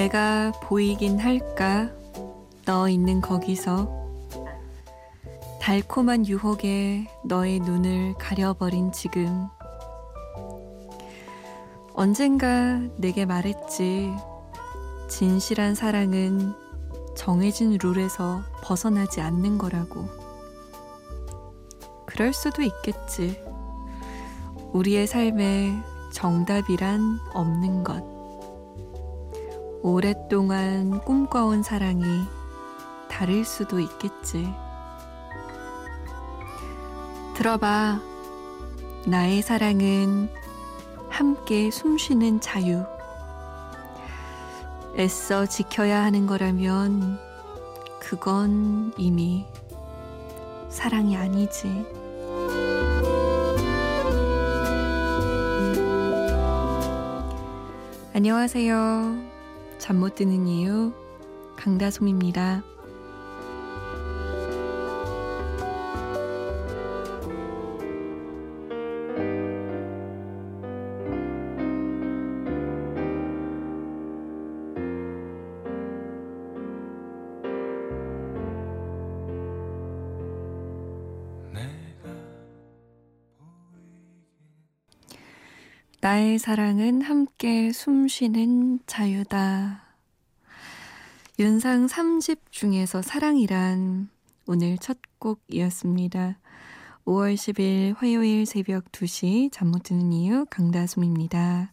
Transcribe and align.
내가 0.00 0.50
보이긴 0.62 1.18
할까? 1.18 1.90
너 2.64 2.88
있는 2.88 3.20
거기서. 3.20 3.86
달콤한 5.60 6.26
유혹에 6.26 7.06
너의 7.22 7.60
눈을 7.60 8.14
가려버린 8.14 8.92
지금. 8.92 9.46
언젠가 11.92 12.80
내게 12.96 13.26
말했지. 13.26 14.10
진실한 15.10 15.74
사랑은 15.74 16.54
정해진 17.14 17.76
룰에서 17.78 18.40
벗어나지 18.62 19.20
않는 19.20 19.58
거라고. 19.58 20.06
그럴 22.06 22.32
수도 22.32 22.62
있겠지. 22.62 23.38
우리의 24.72 25.06
삶에 25.06 25.74
정답이란 26.10 27.18
없는 27.34 27.84
것 27.84 28.19
오랫동안 29.82 31.00
꿈꿔온 31.00 31.62
사랑이 31.62 32.04
다를 33.08 33.44
수도 33.44 33.80
있겠지. 33.80 34.52
들어봐. 37.34 38.00
나의 39.06 39.40
사랑은 39.40 40.28
함께 41.08 41.70
숨쉬는 41.70 42.40
자유. 42.40 42.84
애써 44.98 45.46
지켜야 45.46 46.02
하는 46.02 46.26
거라면 46.26 47.18
그건 47.98 48.92
이미 48.98 49.46
사랑이 50.68 51.16
아니지. 51.16 51.86
안녕하세요. 58.12 59.29
잠 59.80 59.96
못 59.96 60.14
드는 60.14 60.46
이유 60.46 60.92
강다솜입니다. 61.56 62.62
사랑은 86.40 87.02
함께 87.02 87.70
숨쉬는 87.70 88.80
자유다. 88.86 89.82
윤상 91.38 91.86
3집 91.86 92.38
중에서 92.50 93.02
사랑이란 93.02 94.08
오늘 94.46 94.78
첫 94.78 94.96
곡이었습니다. 95.18 96.38
5월 97.04 97.34
10일 97.34 97.94
화요일 97.98 98.46
새벽 98.46 98.90
2시 98.90 99.52
잠 99.52 99.68
못 99.70 99.82
드는 99.82 100.14
이유 100.14 100.46
강다솜입니다. 100.48 101.72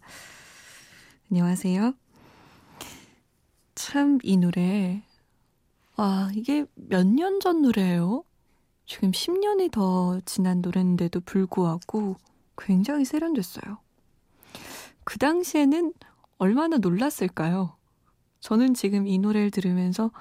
안녕하세요. 1.31 1.93
참 3.75 4.19
이 4.23 4.35
노래 4.35 5.01
와 5.95 6.29
이게 6.35 6.65
몇 6.75 7.05
년 7.07 7.39
전 7.39 7.61
노래예요? 7.61 8.25
지금 8.85 9.11
10년이 9.11 9.71
더 9.71 10.19
지난 10.25 10.61
노래인데도 10.61 11.21
불구하고 11.21 12.17
굉장히 12.57 13.05
세련됐어요. 13.05 13.77
그 15.07 15.17
당시에는 15.19 15.93
얼마나 16.37 16.79
놀랐을까요? 16.79 17.77
저는 18.41 18.73
지금 18.73 19.07
이 19.07 19.17
노래를 19.17 19.51
들으면서 19.51 20.11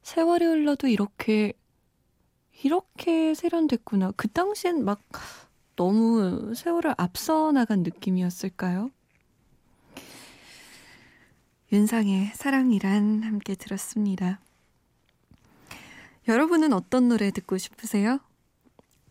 세월이 0.00 0.46
흘러도 0.46 0.88
이렇게 0.88 1.52
이렇게 2.62 3.34
세련됐구나. 3.34 4.12
그 4.12 4.28
당시엔 4.28 4.86
막 4.86 5.02
너무 5.76 6.54
세월을 6.54 6.94
앞서 6.96 7.52
나간 7.52 7.82
느낌이었을까요? 7.82 8.90
윤상의 11.70 12.32
사랑이란 12.34 13.24
함께 13.24 13.54
들었습니다. 13.54 14.40
여러분은 16.26 16.72
어떤 16.72 17.08
노래 17.08 17.30
듣고 17.32 17.58
싶으세요? 17.58 18.18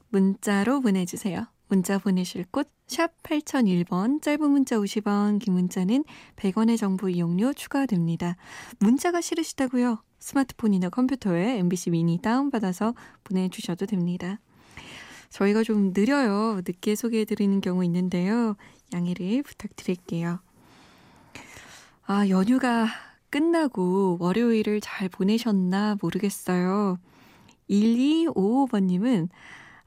문자로 0.10 0.82
보내주세요. 0.82 1.46
문자 1.68 2.00
보내실 2.00 2.46
곳 2.50 2.68
샵 2.92 3.24
8001번 3.24 4.22
짧은 4.22 4.52
문자 4.52 4.76
50원 4.76 5.40
긴 5.40 5.54
문자는 5.54 6.04
100원의 6.36 6.78
정보 6.78 7.08
이용료 7.08 7.54
추가됩니다. 7.54 8.36
문자가 8.80 9.22
싫으시다고요? 9.22 10.04
스마트폰이나 10.20 10.90
컴퓨터에 10.90 11.58
MBC 11.60 11.92
미니 11.92 12.18
다운받아서 12.18 12.94
보내주셔도 13.24 13.86
됩니다. 13.86 14.42
저희가 15.30 15.64
좀 15.64 15.94
느려요. 15.94 16.60
늦게 16.66 16.96
소개해드리는 16.96 17.62
경우 17.62 17.86
있는데요. 17.86 18.58
양해를 18.94 19.42
부탁드릴게요. 19.44 20.40
아, 22.06 22.28
연휴가 22.28 22.88
끝나고 23.30 24.18
월요일을 24.20 24.82
잘 24.82 25.08
보내셨나 25.08 25.96
모르겠어요. 26.02 27.00
1255번님은 27.70 29.30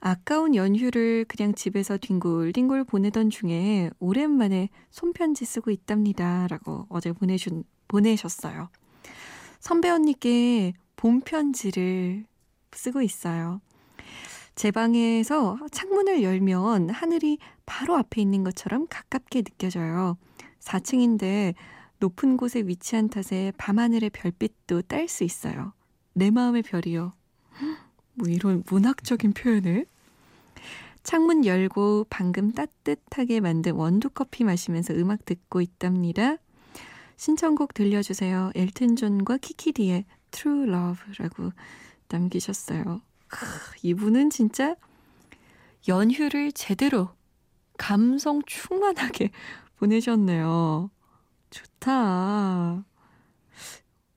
아까운 0.06 0.54
연휴를 0.54 1.24
그냥 1.26 1.54
집에서 1.54 1.96
뒹굴뒹굴 1.96 2.84
보내던 2.84 3.30
중에 3.30 3.88
오랜만에 4.00 4.68
손편지 4.90 5.46
쓰고 5.46 5.70
있답니다. 5.70 6.46
라고 6.46 6.84
어제 6.90 7.10
보내준, 7.10 7.64
보내셨어요. 7.88 8.68
선배 9.60 9.88
언니께 9.88 10.74
봄편지를 10.96 12.26
쓰고 12.72 13.00
있어요. 13.00 13.62
제 14.54 14.70
방에서 14.70 15.56
창문을 15.72 16.22
열면 16.22 16.90
하늘이 16.90 17.38
바로 17.64 17.96
앞에 17.96 18.20
있는 18.20 18.44
것처럼 18.44 18.86
가깝게 18.90 19.40
느껴져요. 19.40 20.18
4층인데 20.60 21.54
높은 21.98 22.36
곳에 22.36 22.60
위치한 22.60 23.08
탓에 23.08 23.54
밤하늘의 23.56 24.10
별빛도 24.10 24.82
딸 24.82 25.08
수 25.08 25.24
있어요. 25.24 25.72
내 26.12 26.30
마음의 26.30 26.62
별이요. 26.62 27.14
뭐 28.12 28.28
이런 28.28 28.62
문학적인 28.68 29.32
표현을 29.32 29.86
창문 31.04 31.44
열고 31.44 32.06
방금 32.08 32.50
따뜻하게 32.50 33.40
만든 33.40 33.74
원두 33.74 34.08
커피 34.08 34.42
마시면서 34.42 34.94
음악 34.94 35.26
듣고 35.26 35.60
있답니다. 35.60 36.38
신청곡 37.16 37.74
들려주세요. 37.74 38.52
엘튼 38.54 38.96
존과 38.96 39.36
키키디의 39.36 40.06
True 40.30 40.62
Love라고 40.62 41.52
남기셨어요. 42.08 43.02
이분은 43.82 44.30
진짜 44.30 44.76
연휴를 45.86 46.52
제대로 46.52 47.10
감성 47.76 48.40
충만하게 48.46 49.30
보내셨네요. 49.76 50.90
좋다. 51.50 52.84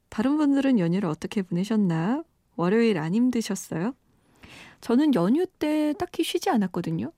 다른 0.08 0.38
분들은 0.38 0.80
연휴를 0.80 1.10
어떻게 1.10 1.42
보내셨나? 1.42 2.24
월요일 2.56 2.98
안 2.98 3.14
힘드셨어요? 3.14 3.94
저는 4.82 5.16
연휴 5.16 5.46
때 5.46 5.94
딱히 5.98 6.24
쉬지 6.24 6.50
않았거든요. 6.50 7.12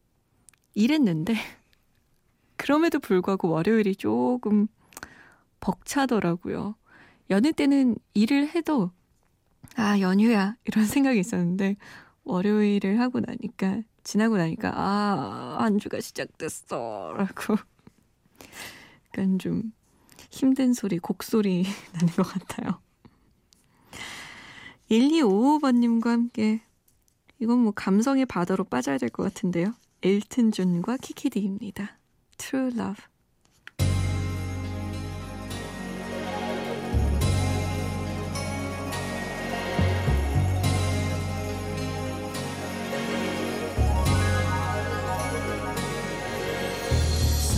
일했는데 0.74 1.34
그럼에도 2.58 3.00
불구하고 3.00 3.50
월요일이 3.50 3.96
조금 3.96 4.68
벅차더라고요. 5.60 6.76
연휴 7.30 7.54
때는 7.54 7.96
일을 8.14 8.50
해도 8.56 8.92
아 9.76 10.00
연휴야 10.00 10.56
이런 10.66 10.86
생각이 10.86 11.20
있었는데 11.20 11.78
월요일을 12.24 13.00
하고 13.00 13.20
나니까 13.20 13.82
지나고 14.04 14.38
나니까 14.38 14.72
아 14.76 15.58
안주가 15.60 16.00
시작됐어라고 16.00 17.56
약간 19.08 19.40
좀 19.40 19.74
힘든 20.32 20.74
소리 20.74 21.00
곡소리 21.00 21.66
나는 21.94 22.14
것 22.14 22.24
같아요. 22.24 22.82
1255번님과 24.90 26.08
함께 26.08 26.62
이건 27.40 27.60
뭐 27.60 27.72
감성의 27.72 28.26
바다로 28.26 28.64
빠져야 28.66 28.98
될 28.98 29.10
것 29.10 29.24
같은데요. 29.24 29.74
엘튼 30.02 30.52
존과 30.52 30.98
키키디입니다. 30.98 31.98
True 32.38 32.72
Love. 32.76 33.04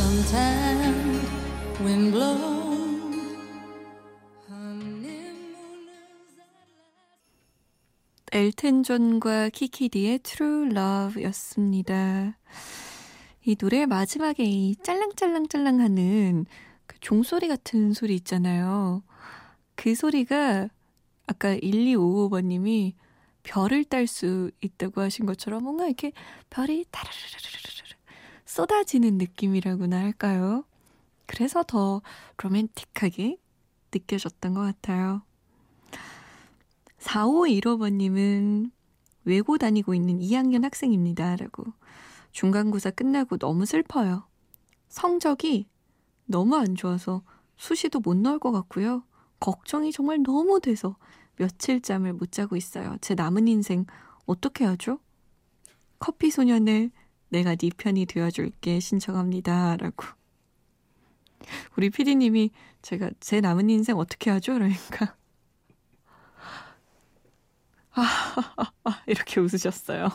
Sometimes 0.02 1.28
wind 1.80 2.12
blows 2.12 2.61
엘튼 8.62 8.84
존과 8.84 9.50
키키디의 9.50 10.20
True 10.20 10.70
Love였습니다. 10.70 12.38
이 13.44 13.56
노래 13.56 13.88
마지막에 13.88 14.44
이 14.44 14.76
짤랑짤랑짤랑하는 14.76 16.46
그 16.86 17.00
종소리 17.00 17.48
같은 17.48 17.94
소리 17.94 18.14
있잖아요. 18.18 19.02
그 19.74 19.96
소리가 19.96 20.70
아까 21.26 21.56
1255번님이 21.56 22.94
별을 23.42 23.84
딸 23.84 24.06
수 24.06 24.52
있다고 24.62 25.02
하신 25.02 25.26
것처럼 25.26 25.64
뭔가 25.64 25.88
이렇게 25.88 26.12
별이 26.52 26.86
타르르르르르 26.92 27.96
쏟아지는 28.46 29.18
느낌이라고나 29.18 29.98
할까요? 29.98 30.66
그래서 31.26 31.64
더 31.64 32.04
로맨틱하게 32.38 33.38
느껴졌던 33.92 34.54
것 34.54 34.62
같아요. 34.62 35.24
4515번님은 37.02 38.72
외고 39.26 39.58
다니고 39.58 39.94
있는 39.94 40.20
2학년 40.20 40.64
학생입니다. 40.64 41.36
라고. 41.36 41.66
중간고사 42.32 42.92
끝나고 42.92 43.38
너무 43.38 43.66
슬퍼요. 43.66 44.28
성적이 44.88 45.68
너무 46.26 46.56
안 46.56 46.76
좋아서 46.76 47.24
수시도 47.58 48.00
못 48.00 48.16
넣을 48.18 48.40
것 48.40 48.52
같고요. 48.52 49.04
걱정이 49.40 49.92
정말 49.92 50.22
너무 50.24 50.60
돼서 50.60 50.96
며칠 51.36 51.82
잠을 51.82 52.14
못 52.14 52.32
자고 52.32 52.56
있어요. 52.56 52.98
제 53.02 53.16
남은 53.16 53.48
인생 53.48 53.86
어떻게 54.26 54.66
하죠? 54.66 55.00
커피 56.00 56.32
소년을 56.32 56.92
내가 57.30 57.56
네 57.56 57.70
편이 57.76 58.06
되어줄게 58.06 58.80
신청합니다. 58.80 59.78
라고. 59.78 60.06
우리 61.76 61.90
피디님이 61.90 62.52
제가 62.82 63.12
제 63.20 63.42
남은 63.42 63.70
인생 63.70 63.98
어떻게 63.98 64.30
하죠? 64.30 64.54
그러니까. 64.54 65.16
아, 67.94 68.72
이렇게 69.08 69.40
웃으셨어요. 69.40 70.10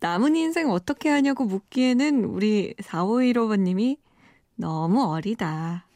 남은 0.00 0.34
인생 0.34 0.70
어떻게 0.70 1.10
하냐고 1.10 1.44
묻기에는 1.44 2.24
우리 2.24 2.74
4515번님이 2.74 3.98
너무 4.56 5.04
어리다. 5.04 5.86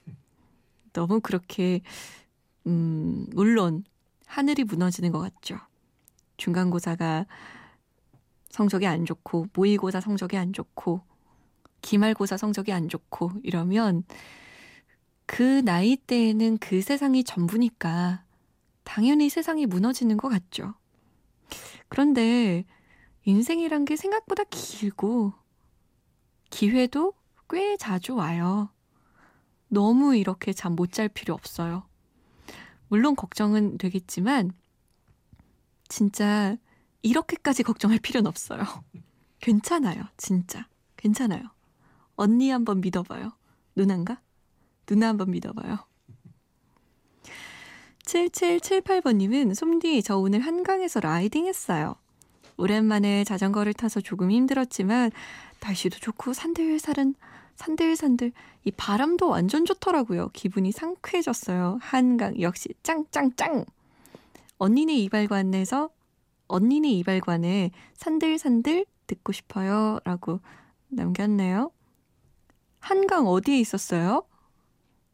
너무 0.92 1.20
그렇게, 1.20 1.80
음, 2.66 3.26
물론 3.32 3.84
하늘이 4.26 4.64
무너지는 4.64 5.10
것 5.10 5.20
같죠. 5.20 5.58
중간고사가 6.36 7.26
성적이 8.50 8.86
안 8.86 9.06
좋고, 9.06 9.48
모의고사 9.54 10.00
성적이 10.00 10.36
안 10.36 10.52
좋고, 10.52 11.00
기말고사 11.82 12.36
성적이 12.36 12.72
안 12.72 12.88
좋고, 12.88 13.32
이러면 13.42 14.04
그 15.26 15.62
나이 15.64 15.96
때에는 15.96 16.58
그 16.58 16.82
세상이 16.82 17.24
전부니까 17.24 18.22
당연히 18.84 19.28
세상이 19.28 19.66
무너지는 19.66 20.16
것 20.16 20.28
같죠. 20.28 20.74
그런데 21.88 22.64
인생이란 23.24 23.84
게 23.84 23.96
생각보다 23.96 24.44
길고 24.44 25.32
기회도 26.50 27.14
꽤 27.50 27.76
자주 27.76 28.14
와요. 28.14 28.70
너무 29.68 30.16
이렇게 30.16 30.52
잠 30.52 30.74
못 30.76 30.92
잘 30.92 31.08
필요 31.08 31.34
없어요. 31.34 31.88
물론 32.88 33.16
걱정은 33.16 33.78
되겠지만 33.78 34.52
진짜 35.88 36.56
이렇게까지 37.02 37.62
걱정할 37.62 37.98
필요는 37.98 38.26
없어요. 38.28 38.62
괜찮아요. 39.40 40.04
진짜. 40.16 40.68
괜찮아요. 40.96 41.42
언니 42.16 42.50
한번 42.50 42.80
믿어봐요. 42.80 43.32
누난가? 43.76 44.20
누나 44.86 45.08
한번 45.08 45.30
믿어봐요. 45.30 45.78
7778번님은 48.04 49.54
솜디 49.54 50.02
저 50.02 50.16
오늘 50.18 50.40
한강에서 50.40 51.00
라이딩 51.00 51.46
했어요. 51.46 51.96
오랜만에 52.56 53.24
자전거를 53.24 53.72
타서 53.74 54.00
조금 54.00 54.30
힘들었지만 54.30 55.10
날씨도 55.60 55.98
좋고 55.98 56.32
산들산들 56.34 57.14
산들산들 57.56 58.32
이 58.64 58.70
바람도 58.70 59.28
완전 59.28 59.64
좋더라고요. 59.64 60.28
기분이 60.32 60.72
상쾌해졌어요. 60.72 61.78
한강 61.80 62.40
역시 62.40 62.68
짱짱짱. 62.82 63.64
언니네 64.58 64.94
이발관에서 64.94 65.90
언니네 66.46 66.90
이발관에 66.90 67.70
산들산들 67.94 68.86
듣고 69.06 69.32
싶어요라고 69.32 70.40
남겼네요. 70.88 71.70
한강 72.80 73.26
어디에 73.26 73.58
있었어요? 73.58 74.24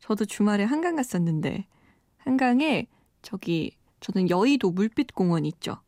저도 0.00 0.24
주말에 0.24 0.64
한강 0.64 0.96
갔었는데 0.96 1.66
한강에 2.20 2.86
저기 3.22 3.76
저는 4.00 4.30
여의도 4.30 4.70
물빛공원 4.70 5.44
있죠. 5.46 5.80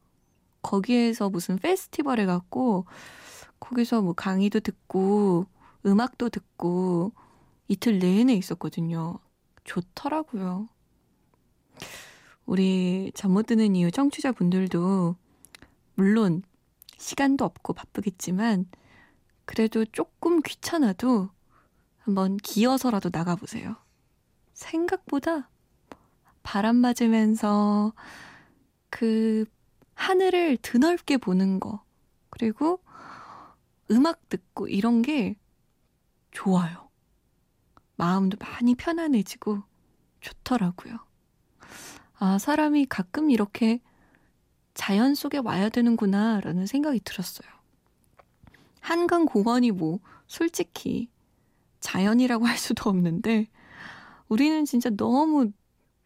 거기에서 0.62 1.30
무슨 1.30 1.56
페스티벌에 1.56 2.26
갔고 2.26 2.86
거기서 3.60 4.02
뭐 4.02 4.12
강의도 4.12 4.60
듣고 4.60 5.46
음악도 5.86 6.28
듣고 6.28 7.12
이틀 7.68 7.98
내내 7.98 8.34
있었거든요. 8.34 9.18
좋더라고요. 9.64 10.68
우리 12.46 13.12
잠 13.14 13.32
못 13.32 13.46
드는 13.46 13.76
이유 13.76 13.90
청취자분들도 13.90 15.16
물론 15.94 16.42
시간도 16.98 17.44
없고 17.44 17.72
바쁘겠지만 17.72 18.66
그래도 19.44 19.84
조금 19.86 20.40
귀찮아도 20.42 21.30
한번 21.98 22.36
기어서라도 22.38 23.10
나가보세요. 23.12 23.76
생각보다 24.54 25.50
바람 26.42 26.76
맞으면서 26.76 27.92
그 28.90 29.44
하늘을 29.94 30.58
드넓게 30.58 31.16
보는 31.16 31.60
거, 31.60 31.84
그리고 32.30 32.80
음악 33.90 34.28
듣고 34.28 34.68
이런 34.68 35.02
게 35.02 35.36
좋아요. 36.30 36.88
마음도 37.96 38.36
많이 38.40 38.74
편안해지고 38.74 39.62
좋더라고요. 40.20 40.98
아, 42.18 42.38
사람이 42.38 42.86
가끔 42.86 43.30
이렇게 43.30 43.80
자연 44.74 45.14
속에 45.14 45.38
와야 45.38 45.68
되는구나, 45.68 46.40
라는 46.40 46.66
생각이 46.66 47.00
들었어요. 47.00 47.50
한강 48.80 49.26
공원이 49.26 49.70
뭐, 49.70 50.00
솔직히 50.26 51.10
자연이라고 51.80 52.46
할 52.46 52.56
수도 52.56 52.88
없는데, 52.88 53.48
우리는 54.28 54.64
진짜 54.64 54.88
너무 54.90 55.52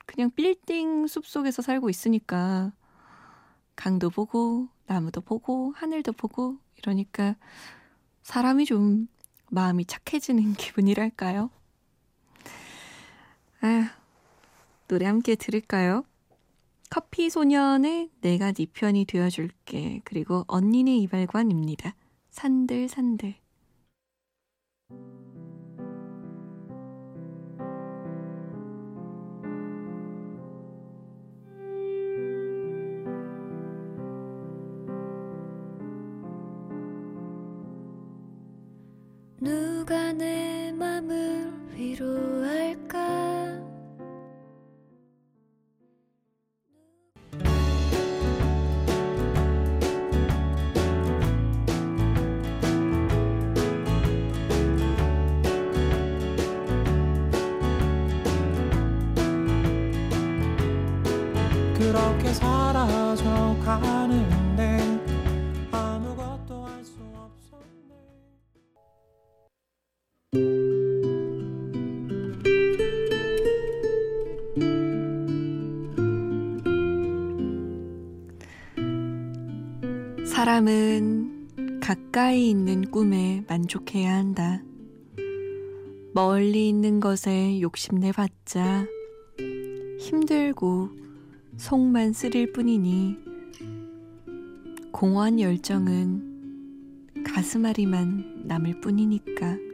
그냥 0.06 0.30
빌딩 0.30 1.06
숲 1.06 1.26
속에서 1.26 1.62
살고 1.62 1.90
있으니까 1.90 2.72
강도 3.74 4.08
보고 4.08 4.68
나무도 4.86 5.20
보고 5.20 5.72
하늘도 5.76 6.12
보고 6.12 6.56
이러니까 6.76 7.36
사람이 8.22 8.64
좀 8.64 9.08
마음이 9.50 9.84
착해지는 9.84 10.54
기분이랄까요? 10.54 11.50
아, 13.60 13.90
노래 14.88 15.06
함께 15.06 15.34
들을까요? 15.34 16.04
커피 16.88 17.30
소년의 17.30 18.10
내가 18.20 18.52
네 18.52 18.66
편이 18.72 19.06
되어줄게 19.06 20.00
그리고 20.04 20.44
언니네 20.46 20.96
이발관입니다. 20.98 21.94
산들 22.30 22.88
산들 22.88 23.34
누가 39.86 40.12
내 40.14 40.72
맘을 40.72 41.48
위로 41.76 42.35
사람은 80.24 81.80
가까이 81.80 82.50
있는 82.50 82.90
꿈에 82.90 83.44
만족해야 83.48 84.14
한다. 84.14 84.62
멀리 86.14 86.68
있는 86.68 87.00
것에 87.00 87.60
욕심내 87.60 88.12
봤자 88.12 88.86
힘들고 89.98 90.90
속만 91.56 92.12
쓰릴 92.12 92.52
뿐이니 92.52 93.16
공허한 94.92 95.40
열정은 95.40 97.14
가슴앓이만 97.24 98.44
남을 98.46 98.80
뿐이니까. 98.80 99.65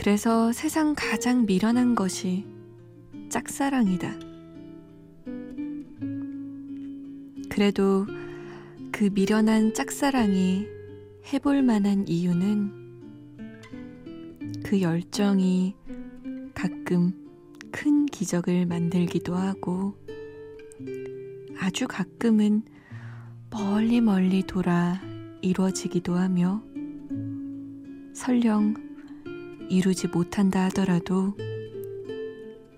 그래서 0.00 0.52
세상 0.52 0.94
가장 0.96 1.44
미련한 1.44 1.96
것이 1.96 2.46
짝사랑이다. 3.30 4.14
그래도 7.50 8.06
그 8.92 9.10
미련한 9.12 9.74
짝사랑이 9.74 10.68
해볼 11.32 11.64
만한 11.64 12.06
이유는 12.06 12.70
그 14.62 14.80
열정이 14.80 15.74
가끔 16.54 17.12
큰 17.72 18.06
기적을 18.06 18.66
만들기도 18.66 19.34
하고 19.34 19.96
아주 21.58 21.88
가끔은 21.88 22.62
멀리 23.50 24.00
멀리 24.00 24.44
돌아 24.44 25.02
이루어지기도 25.42 26.14
하며 26.14 26.62
설령 28.14 28.87
이루지 29.70 30.08
못한다 30.08 30.64
하더라도 30.66 31.34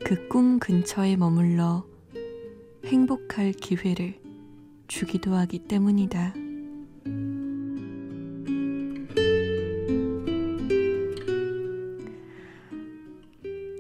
그 0.05 0.29
꿈 0.29 0.59
근처에 0.59 1.17
머물러 1.17 1.85
행복할 2.85 3.53
기회를 3.53 4.15
주기도 4.89 5.35
하기 5.35 5.61
때문이다. 5.61 6.35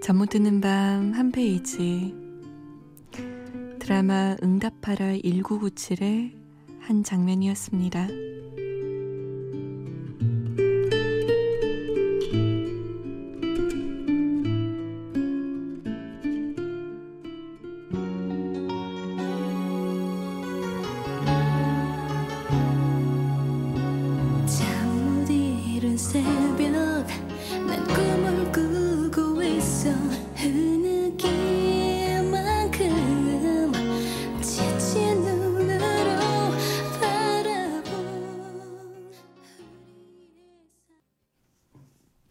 잠 0.02 0.16
못 0.18 0.30
드는 0.30 0.60
밤 0.60 1.12
한 1.14 1.30
페이지 1.32 2.14
드라마 3.78 4.36
응답하라 4.42 5.12
1997의 5.18 6.32
한 6.80 7.02
장면이었습니다. 7.02 8.08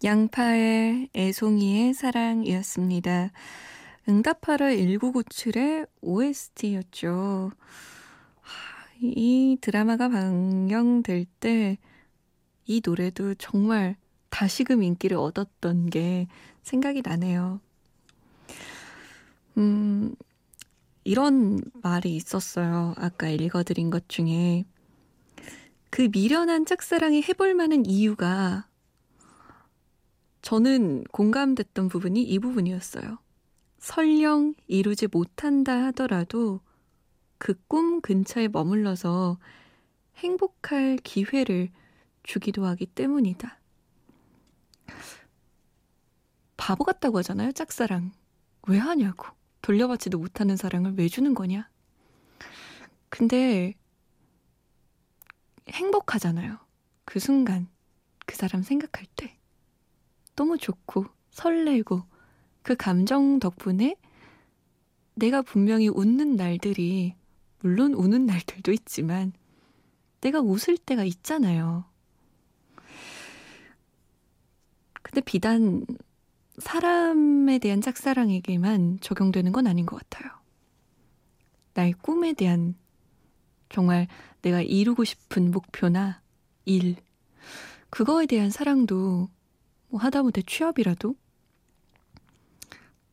양파의 0.09 1.09
애송이의 1.15 1.93
사랑이었습니다. 1.93 3.31
응답하라 4.07 4.69
1997의 4.69 5.87
OST였죠. 6.01 7.51
이 9.01 9.57
드라마가 9.61 10.09
방영될 10.09 11.25
때 11.39 11.77
이 12.69 12.83
노래도 12.85 13.33
정말 13.33 13.95
다시금 14.29 14.83
인기를 14.83 15.17
얻었던 15.17 15.89
게 15.89 16.27
생각이 16.61 17.01
나네요. 17.03 17.59
음, 19.57 20.13
이런 21.03 21.59
말이 21.81 22.15
있었어요. 22.15 22.93
아까 22.95 23.27
읽어드린 23.27 23.89
것 23.89 24.07
중에. 24.07 24.65
그 25.89 26.09
미련한 26.11 26.67
짝사랑이 26.67 27.23
해볼 27.23 27.55
만한 27.55 27.87
이유가 27.87 28.68
저는 30.41 31.03
공감됐던 31.05 31.89
부분이 31.89 32.23
이 32.23 32.39
부분이었어요. 32.39 33.19
설령 33.79 34.55
이루지 34.67 35.07
못한다 35.11 35.85
하더라도 35.87 36.61
그 37.37 37.55
꿈 37.67 38.01
근처에 38.01 38.47
머물러서 38.49 39.39
행복할 40.17 40.97
기회를 40.97 41.69
주기도 42.23 42.65
하기 42.65 42.85
때문이다. 42.87 43.59
바보 46.57 46.83
같다고 46.83 47.19
하잖아요, 47.19 47.51
짝사랑. 47.53 48.11
왜 48.67 48.77
하냐고. 48.77 49.27
돌려받지도 49.61 50.17
못하는 50.19 50.57
사랑을 50.57 50.95
왜 50.97 51.07
주는 51.07 51.33
거냐? 51.33 51.69
근데 53.09 53.73
행복하잖아요. 55.69 56.57
그 57.05 57.19
순간, 57.19 57.67
그 58.25 58.35
사람 58.35 58.61
생각할 58.61 59.07
때. 59.15 59.38
너무 60.39 60.57
좋고 60.57 61.03
설레고 61.31 62.01
그 62.61 62.73
감정 62.77 63.39
덕분에 63.39 63.97
내가 65.15 65.41
분명히 65.41 65.89
웃는 65.89 66.37
날들이 66.37 67.13
물론 67.59 67.93
우는 67.93 68.25
날들도 68.25 68.71
있지만 68.71 69.33
내가 70.21 70.39
웃을 70.39 70.77
때가 70.77 71.03
있잖아요. 71.03 71.83
근데 75.01 75.19
비단 75.19 75.85
사람에 76.59 77.59
대한 77.59 77.81
짝사랑에게만 77.81 78.99
적용되는 79.01 79.51
건 79.51 79.67
아닌 79.67 79.85
것 79.85 79.97
같아요. 79.97 80.31
나의 81.73 81.91
꿈에 82.01 82.31
대한 82.31 82.75
정말 83.67 84.07
내가 84.41 84.61
이루고 84.61 85.03
싶은 85.03 85.51
목표나 85.51 86.21
일, 86.63 86.95
그거에 87.89 88.25
대한 88.25 88.49
사랑도 88.49 89.27
뭐 89.89 89.99
하다못해 89.99 90.43
취업이라도 90.43 91.15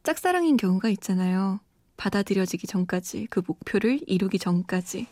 짝사랑인 0.03 0.57
경우가 0.57 0.89
있잖아요. 0.91 1.61
받아들여지기 1.97 2.67
전까지 2.67 3.27
그 3.31 3.43
목표를 3.47 4.01
이루기 4.07 4.39
전까지 4.39 5.07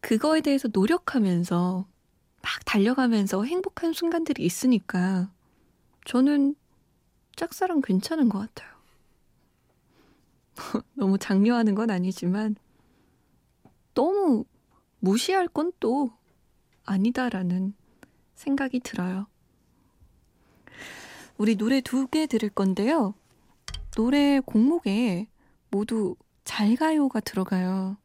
그거에 0.00 0.40
대해서 0.40 0.68
노력하면서 0.72 1.86
막 2.40 2.64
달려가면서 2.64 3.44
행복한 3.44 3.92
순간들이 3.92 4.44
있으니까 4.44 5.30
저는 6.04 6.54
짝사랑 7.36 7.82
괜찮은 7.82 8.28
것 8.28 8.38
같아요. 8.38 8.72
너무 10.94 11.18
장려하는 11.18 11.74
건 11.74 11.90
아니지만 11.90 12.56
너무 13.94 14.44
무시할 15.00 15.48
건 15.48 15.72
또 15.80 16.10
아니다라는 16.88 17.74
생각이 18.38 18.80
들어요. 18.80 19.26
우리 21.36 21.56
노래 21.56 21.80
두 21.80 22.06
개 22.08 22.26
들을 22.26 22.48
건데요. 22.48 23.14
노래 23.96 24.40
곡목에 24.40 25.28
모두 25.70 26.16
잘 26.44 26.76
가요가 26.76 27.20
들어가요. 27.20 27.96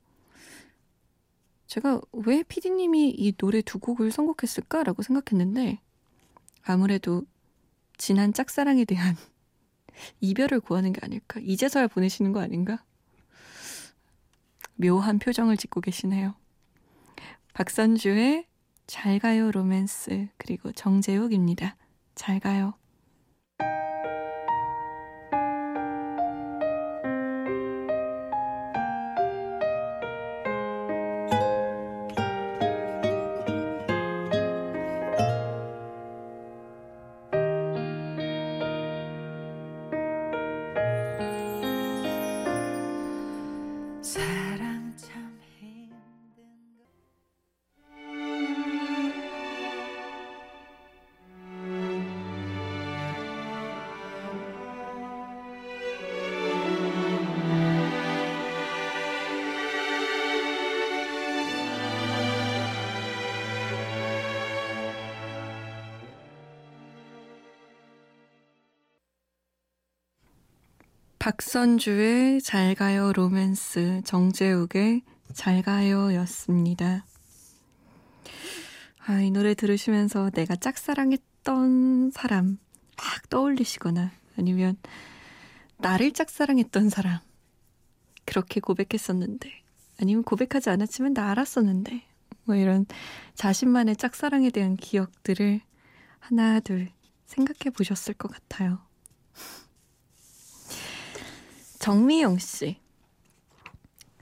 제가 1.67 2.01
왜 2.11 2.43
피디님이 2.43 3.11
이 3.11 3.31
노래 3.33 3.61
두 3.61 3.79
곡을 3.79 4.11
선곡했을까라고 4.11 5.01
생각했는데 5.01 5.79
아무래도 6.63 7.23
지난 7.97 8.33
짝사랑에 8.33 8.85
대한 8.85 9.15
이별을 10.21 10.59
구하는 10.59 10.93
게 10.93 10.99
아닐까. 11.03 11.39
이제서야 11.41 11.87
보내시는 11.87 12.31
거 12.33 12.41
아닌가? 12.41 12.83
묘한 14.75 15.19
표정을 15.19 15.57
짓고 15.57 15.81
계시네요. 15.81 16.35
박선주의 17.53 18.45
잘 18.93 19.17
가요 19.17 19.49
로맨스 19.49 20.27
그리고 20.37 20.71
정재욱입니다. 20.71 21.75
잘 22.13 22.39
가요. 22.39 22.75
박선주의 71.23 72.41
잘 72.41 72.75
가요 72.75 73.13
로맨스, 73.13 74.01
정재욱의 74.03 75.03
잘 75.33 75.61
가요 75.61 76.13
였습니다. 76.15 77.05
아, 79.05 79.21
이 79.21 79.31
노래 79.31 79.53
들으시면서 79.53 80.31
내가 80.31 80.57
짝사랑했던 80.57 82.11
사람 82.11 82.57
막 82.97 83.29
떠올리시거나 83.29 84.11
아니면 84.37 84.75
나를 85.77 86.11
짝사랑했던 86.11 86.89
사람 86.89 87.19
그렇게 88.25 88.59
고백했었는데 88.59 89.49
아니면 90.01 90.23
고백하지 90.23 90.71
않았지만 90.71 91.13
나 91.13 91.31
알았었는데 91.31 92.03
뭐 92.43 92.57
이런 92.57 92.85
자신만의 93.35 93.95
짝사랑에 93.95 94.49
대한 94.49 94.75
기억들을 94.75 95.61
하나 96.19 96.59
둘 96.59 96.89
생각해 97.27 97.73
보셨을 97.73 98.13
것 98.13 98.29
같아요. 98.29 98.79
정미영 101.83 102.37
씨. 102.37 102.79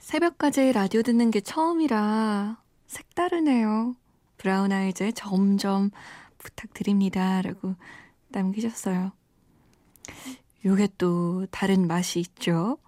새벽까지 0.00 0.72
라디오 0.72 1.02
듣는 1.02 1.30
게 1.30 1.40
처음이라 1.40 2.60
색다르네요. 2.88 3.94
브라운 4.36 4.72
아이즈의 4.72 5.12
점점 5.12 5.92
부탁드립니다. 6.38 7.40
라고 7.40 7.76
남기셨어요. 8.30 9.12
요게 10.64 10.88
또 10.98 11.46
다른 11.52 11.86
맛이 11.86 12.18
있죠. 12.18 12.78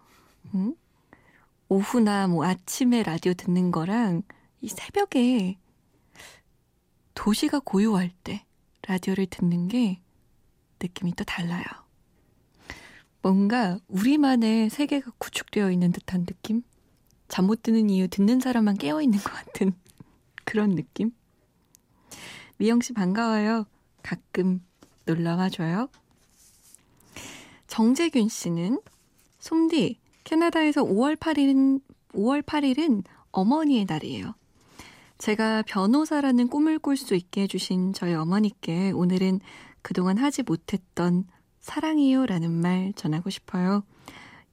응? 0.57 0.75
오후나 1.69 2.27
뭐 2.27 2.45
아침에 2.45 3.05
라디오 3.05 3.33
듣는 3.33 3.71
거랑 3.71 4.23
이 4.61 4.67
새벽에 4.67 5.57
도시가 7.15 7.61
고요할 7.61 8.11
때 8.25 8.45
라디오를 8.89 9.27
듣는 9.27 9.69
게 9.69 10.01
느낌이 10.83 11.15
또 11.15 11.23
달라요. 11.23 11.84
뭔가 13.25 13.79
우리만의 13.89 14.69
세계가 14.69 15.13
구축되어 15.17 15.71
있는 15.71 15.93
듯한 15.93 16.27
느낌? 16.27 16.63
잠 17.27 17.47
못 17.47 17.63
드는 17.63 17.89
이유 17.89 18.07
듣는 18.07 18.39
사람만 18.39 18.77
깨어 18.77 19.01
있는 19.01 19.19
것 19.19 19.33
같은 19.33 19.73
그런 20.45 20.75
느낌? 20.75 21.11
미영 22.59 22.83
씨 22.83 22.93
반가워요. 22.93 23.65
가끔 24.03 24.63
놀러와 25.07 25.49
줘요. 25.49 25.89
정재균 27.67 28.29
씨는 28.29 28.79
솜디 29.39 29.99
캐나다에서 30.25 30.83
5월 30.83 31.17
8일은 31.17 31.81
5월 32.13 32.43
8일은 32.43 33.05
어머니의 33.33 33.87
날이에요. 33.87 34.35
제가 35.17 35.63
변호사라는 35.63 36.49
꿈을 36.49 36.79
꿀 36.79 36.99
수 36.99 37.15
있게 37.15 37.45
해주신 37.45 37.95
저희 37.95 38.13
어머니께 38.13 38.91
오늘은 38.91 39.41
그동안 39.81 40.19
하지 40.19 40.43
못했던 40.43 41.25
사랑해요 41.65 42.27
라는 42.27 42.51
말 42.53 42.93
전하고 42.95 43.31
싶어요. 43.31 43.85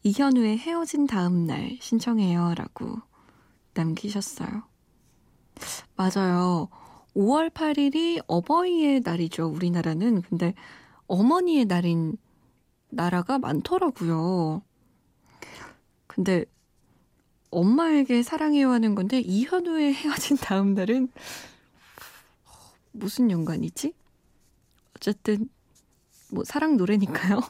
이현우의 0.03 0.57
헤어진 0.57 1.07
다음 1.07 1.45
날 1.45 1.77
신청해요 1.81 2.53
라고 2.55 3.01
남기셨어요. 3.73 4.63
맞아요. 5.97 6.69
5월 7.13 7.49
8일이 7.49 8.23
어버이의 8.27 9.01
날이죠, 9.01 9.45
우리나라는. 9.47 10.21
근데 10.21 10.53
어머니의 11.07 11.65
날인 11.65 12.15
나라가 12.89 13.37
많더라고요. 13.39 14.63
근데 16.07 16.45
엄마에게 17.49 18.23
사랑해요 18.23 18.71
하는 18.71 18.95
건데 18.95 19.19
이현우의 19.19 19.95
헤어진 19.95 20.37
다음 20.37 20.75
날은 20.75 21.11
무슨 22.93 23.29
연관이지? 23.31 23.93
어쨌든 24.95 25.49
뭐 26.31 26.43
사랑 26.43 26.77
노래니까요. 26.77 27.41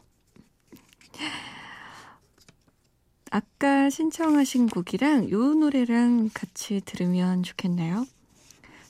아까 3.32 3.90
신청하신 3.90 4.68
곡이랑 4.68 5.32
요 5.32 5.54
노래랑 5.54 6.32
같이 6.34 6.82
들으면 6.84 7.44
좋겠네요. 7.44 8.06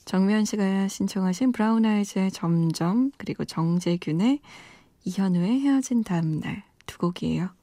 정면 0.06 0.46
씨가 0.46 0.88
신청하신 0.88 1.52
브라운 1.52 1.86
아이즈의 1.86 2.32
점점 2.32 3.12
그리고 3.18 3.46
정재균의 3.46 4.40
이현우의 5.06 5.60
헤어진 5.62 6.04
다음 6.04 6.40
날 6.40 6.72
두 6.92 6.98
곡이에요. 6.98 7.61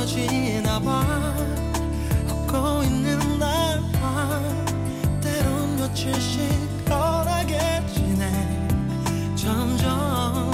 멀어지나 0.00 0.80
봐 0.80 1.36
걷고 2.26 2.84
있는 2.84 3.38
날과 3.38 4.40
때론 5.20 5.76
며칠씩 5.76 6.84
덜하게 6.86 7.58
지내 7.92 8.30
점점 9.36 10.50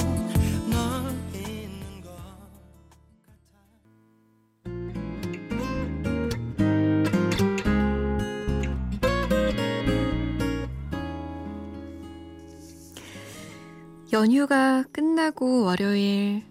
연휴가 14.12 14.82
끝나고 14.92 15.64
월요일 15.64 16.42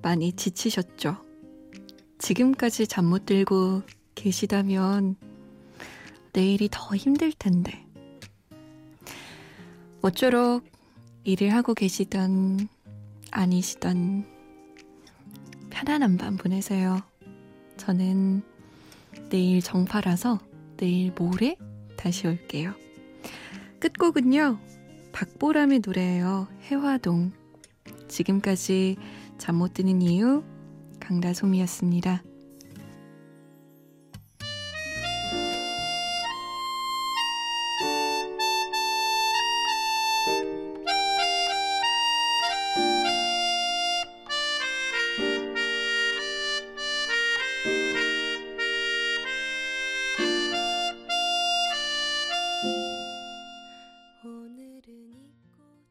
많이 0.00 0.32
지치셨죠? 0.32 1.25
지금까지 2.26 2.88
잠 2.88 3.04
못 3.04 3.24
들고 3.24 3.82
계시다면 4.16 5.14
내일이 6.32 6.68
더 6.68 6.96
힘들 6.96 7.30
텐데. 7.32 7.86
모쪼록 10.02 10.64
일을 11.22 11.54
하고 11.54 11.72
계시던 11.72 12.66
아니시던 13.30 14.26
편안한 15.70 16.16
밤 16.16 16.36
보내세요. 16.36 17.00
저는 17.76 18.42
내일 19.30 19.60
정파라서 19.60 20.40
내일 20.78 21.12
모레 21.12 21.56
다시 21.96 22.26
올게요. 22.26 22.74
끝곡은요. 23.78 24.58
박보람의 25.12 25.80
노래예요. 25.86 26.48
해화동. 26.62 27.30
지금까지 28.08 28.96
잠 29.38 29.54
못 29.54 29.74
드는 29.74 30.02
이유 30.02 30.42
강다솜이었습니다. 31.06 32.22